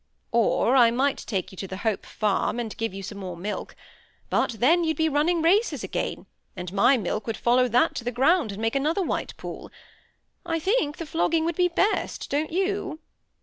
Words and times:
"Or 0.31 0.75
I 0.75 0.89
might 0.89 1.17
take 1.19 1.51
you 1.51 1.55
to 1.57 1.67
the 1.67 1.77
Hope 1.85 2.07
Farm, 2.07 2.59
and 2.59 2.75
give 2.75 2.91
you 2.91 3.03
some 3.03 3.19
more 3.19 3.37
milk; 3.37 3.75
but 4.31 4.53
then 4.53 4.83
you'd 4.83 4.97
be 4.97 5.07
running 5.07 5.43
races 5.43 5.83
again, 5.83 6.25
and 6.55 6.73
my 6.73 6.97
milk 6.97 7.27
would 7.27 7.37
follow 7.37 7.67
that 7.67 7.93
to 7.97 8.03
the 8.03 8.11
ground, 8.11 8.51
and 8.51 8.59
make 8.59 8.75
another 8.75 9.03
white 9.03 9.37
pool. 9.37 9.69
I 10.43 10.57
think 10.57 10.97
the 10.97 11.05
flogging 11.05 11.45
would 11.45 11.55
be 11.55 11.67
best—don't 11.67 12.51
you?" 12.51 12.99